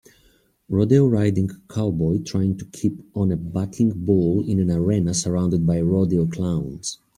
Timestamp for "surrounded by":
5.13-5.79